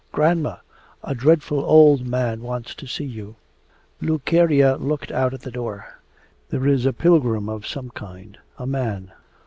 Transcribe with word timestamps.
'Grandma, 0.11 0.55
a 1.03 1.13
dreadful 1.13 1.59
old 1.59 2.07
man 2.07 2.41
wants 2.41 2.73
to 2.73 2.87
see 2.87 3.05
you.' 3.05 3.35
Lukerya 4.01 4.77
looked 4.77 5.11
out 5.11 5.31
at 5.31 5.41
the 5.41 5.51
door. 5.51 5.99
'There 6.49 6.65
is 6.65 6.87
a 6.87 6.91
pilgrim 6.91 7.47
of 7.47 7.67
some 7.67 7.91
kind, 7.91 8.39
a 8.57 8.65
man... 8.65 9.11